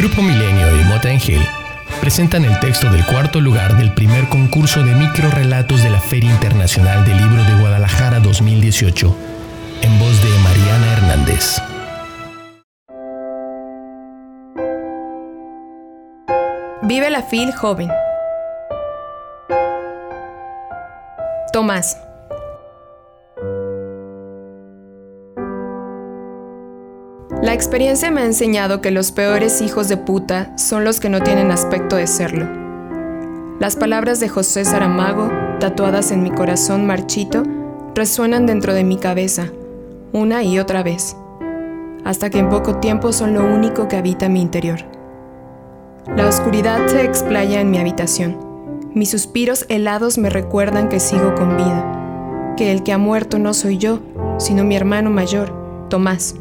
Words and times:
Grupo 0.00 0.22
Milenio 0.22 0.80
y 0.80 0.84
Mota 0.84 1.10
presentan 2.00 2.46
el 2.46 2.58
texto 2.58 2.90
del 2.90 3.04
cuarto 3.04 3.38
lugar 3.38 3.76
del 3.76 3.92
primer 3.92 4.30
concurso 4.30 4.82
de 4.82 4.94
microrelatos 4.94 5.82
de 5.82 5.90
la 5.90 6.00
Feria 6.00 6.30
Internacional 6.30 7.04
del 7.04 7.18
Libro 7.18 7.44
de 7.44 7.54
Guadalajara 7.60 8.18
2018, 8.18 9.14
en 9.82 9.98
voz 9.98 10.22
de 10.22 10.30
Mariana 10.38 10.92
Hernández. 10.94 11.60
Vive 16.80 17.10
la 17.10 17.20
FIL 17.20 17.52
joven. 17.52 17.90
Tomás. 21.52 21.98
La 27.42 27.54
experiencia 27.54 28.10
me 28.10 28.20
ha 28.20 28.26
enseñado 28.26 28.82
que 28.82 28.90
los 28.90 29.12
peores 29.12 29.62
hijos 29.62 29.88
de 29.88 29.96
puta 29.96 30.52
son 30.58 30.84
los 30.84 31.00
que 31.00 31.08
no 31.08 31.22
tienen 31.22 31.50
aspecto 31.50 31.96
de 31.96 32.06
serlo. 32.06 32.46
Las 33.58 33.76
palabras 33.76 34.20
de 34.20 34.28
José 34.28 34.66
Saramago, 34.66 35.30
tatuadas 35.58 36.10
en 36.10 36.22
mi 36.22 36.30
corazón 36.30 36.86
marchito, 36.86 37.42
resuenan 37.94 38.44
dentro 38.44 38.74
de 38.74 38.84
mi 38.84 38.98
cabeza, 38.98 39.46
una 40.12 40.42
y 40.42 40.58
otra 40.58 40.82
vez, 40.82 41.16
hasta 42.04 42.28
que 42.28 42.40
en 42.40 42.50
poco 42.50 42.76
tiempo 42.76 43.10
son 43.10 43.32
lo 43.32 43.42
único 43.42 43.88
que 43.88 43.96
habita 43.96 44.28
mi 44.28 44.42
interior. 44.42 44.80
La 46.14 46.28
oscuridad 46.28 46.88
se 46.88 47.02
explaya 47.04 47.62
en 47.62 47.70
mi 47.70 47.78
habitación. 47.78 48.36
Mis 48.92 49.10
suspiros 49.10 49.64
helados 49.70 50.18
me 50.18 50.28
recuerdan 50.28 50.90
que 50.90 51.00
sigo 51.00 51.34
con 51.34 51.56
vida, 51.56 52.54
que 52.58 52.70
el 52.70 52.82
que 52.82 52.92
ha 52.92 52.98
muerto 52.98 53.38
no 53.38 53.54
soy 53.54 53.78
yo, 53.78 54.00
sino 54.38 54.62
mi 54.62 54.76
hermano 54.76 55.08
mayor, 55.08 55.88
Tomás. 55.88 56.34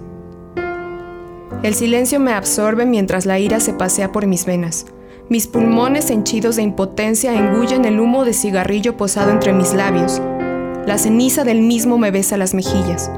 El 1.61 1.75
silencio 1.75 2.21
me 2.21 2.31
absorbe 2.31 2.85
mientras 2.85 3.25
la 3.25 3.37
ira 3.37 3.59
se 3.59 3.73
pasea 3.73 4.13
por 4.13 4.25
mis 4.27 4.45
venas. 4.45 4.85
Mis 5.27 5.45
pulmones 5.45 6.09
henchidos 6.09 6.55
de 6.55 6.61
impotencia 6.61 7.33
engullen 7.33 7.83
el 7.83 7.99
humo 7.99 8.23
de 8.23 8.31
cigarrillo 8.31 8.95
posado 8.95 9.31
entre 9.31 9.51
mis 9.51 9.73
labios. 9.73 10.21
La 10.85 10.97
ceniza 10.97 11.43
del 11.43 11.61
mismo 11.61 11.97
me 11.97 12.11
besa 12.11 12.37
las 12.37 12.53
mejillas. 12.53 13.11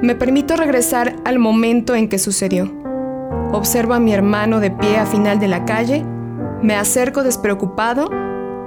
Me 0.00 0.14
permito 0.14 0.54
regresar 0.56 1.16
al 1.24 1.40
momento 1.40 1.96
en 1.96 2.08
que 2.08 2.20
sucedió. 2.20 2.72
Observo 3.50 3.94
a 3.94 4.00
mi 4.00 4.14
hermano 4.14 4.60
de 4.60 4.70
pie 4.70 4.96
a 4.96 5.04
final 5.04 5.40
de 5.40 5.48
la 5.48 5.64
calle, 5.64 6.04
me 6.62 6.76
acerco 6.76 7.24
despreocupado. 7.24 8.08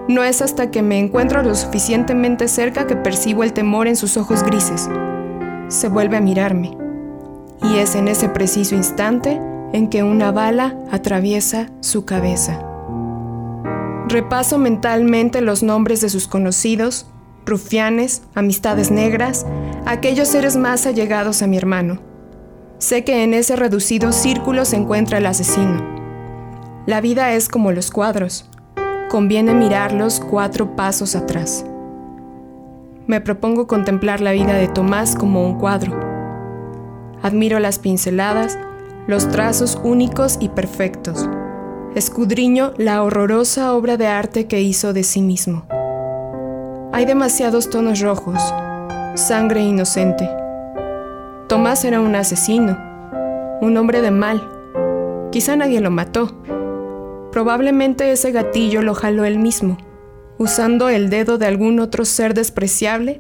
No 0.09 0.25
es 0.25 0.41
hasta 0.41 0.71
que 0.71 0.81
me 0.81 0.99
encuentro 0.99 1.41
lo 1.41 1.55
suficientemente 1.55 2.49
cerca 2.49 2.85
que 2.85 2.97
percibo 2.97 3.45
el 3.45 3.53
temor 3.53 3.87
en 3.87 3.95
sus 3.95 4.17
ojos 4.17 4.43
grises. 4.43 4.89
Se 5.69 5.87
vuelve 5.87 6.17
a 6.17 6.21
mirarme 6.21 6.86
y 7.63 7.77
es 7.77 7.95
en 7.95 8.08
ese 8.08 8.30
preciso 8.30 8.75
instante 8.75 9.41
en 9.73 9.89
que 9.89 10.03
una 10.03 10.31
bala 10.31 10.75
atraviesa 10.91 11.69
su 11.81 12.05
cabeza. 12.05 12.64
Repaso 14.08 14.58
mentalmente 14.58 15.41
los 15.41 15.64
nombres 15.64 16.02
de 16.02 16.09
sus 16.09 16.27
conocidos, 16.27 17.08
rufianes, 17.45 18.23
amistades 18.36 18.91
negras, 18.91 19.45
aquellos 19.86 20.30
seres 20.30 20.55
más 20.55 20.86
allegados 20.86 21.41
a 21.41 21.47
mi 21.47 21.58
hermano. 21.58 21.99
Sé 22.77 23.03
que 23.03 23.23
en 23.23 23.33
ese 23.33 23.55
reducido 23.55 24.11
círculo 24.11 24.64
se 24.64 24.77
encuentra 24.77 25.17
el 25.17 25.25
asesino. 25.25 25.83
La 26.86 27.02
vida 27.02 27.33
es 27.33 27.49
como 27.49 27.71
los 27.71 27.92
cuadros. 27.92 28.49
Conviene 29.09 29.53
mirarlos 29.53 30.21
cuatro 30.21 30.75
pasos 30.75 31.16
atrás. 31.16 31.66
Me 33.08 33.19
propongo 33.19 33.67
contemplar 33.67 34.21
la 34.21 34.31
vida 34.31 34.53
de 34.53 34.67
Tomás 34.67 35.16
como 35.16 35.45
un 35.45 35.58
cuadro 35.58 36.06
Admiro 37.21 37.59
las 37.59 37.79
pinceladas, 37.79 38.57
los 39.07 39.29
trazos 39.29 39.79
únicos 39.83 40.37
y 40.39 40.49
perfectos. 40.49 41.27
Escudriño 41.95 42.73
la 42.77 43.01
horrorosa 43.03 43.73
obra 43.73 43.97
de 43.97 44.07
arte 44.07 44.45
que 44.45 44.61
hizo 44.61 44.93
de 44.93 45.03
sí 45.03 45.21
mismo. 45.21 45.65
Hay 46.93 47.05
demasiados 47.05 47.69
tonos 47.69 48.02
rojos, 48.02 48.42
sangre 49.15 49.61
inocente. 49.61 50.30
Tomás 51.47 51.83
era 51.86 51.99
un 52.02 52.15
asesino, 52.15 52.77
un 53.61 53.75
hombre 53.77 54.02
de 54.02 54.11
mal. 54.11 54.47
Quizá 55.31 55.55
nadie 55.55 55.81
lo 55.81 55.89
mató. 55.89 56.36
Probablemente 57.31 58.11
ese 58.11 58.31
gatillo 58.31 58.81
lo 58.81 58.93
jaló 58.93 59.25
él 59.25 59.39
mismo, 59.39 59.77
usando 60.37 60.89
el 60.89 61.09
dedo 61.09 61.37
de 61.37 61.47
algún 61.47 61.80
otro 61.80 62.05
ser 62.05 62.33
despreciable, 62.33 63.19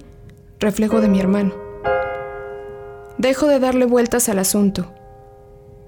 reflejo 0.59 1.01
de 1.01 1.07
mi 1.07 1.19
hermano. 1.19 1.66
Dejo 3.17 3.47
de 3.47 3.59
darle 3.59 3.85
vueltas 3.85 4.29
al 4.29 4.37
asunto. 4.37 4.85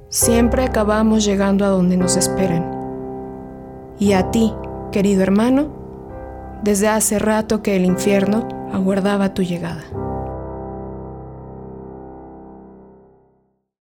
Siempre 0.09 0.63
acabamos 0.63 1.23
llegando 1.23 1.63
a 1.63 1.67
donde 1.67 1.95
nos 1.95 2.17
esperan. 2.17 2.65
Y 3.99 4.13
a 4.13 4.31
ti, 4.31 4.51
querido 4.91 5.21
hermano, 5.21 5.69
desde 6.63 6.87
hace 6.87 7.19
rato 7.19 7.61
que 7.61 7.75
el 7.75 7.85
infierno 7.85 8.47
aguardaba 8.73 9.35
tu 9.35 9.43
llegada. 9.43 9.83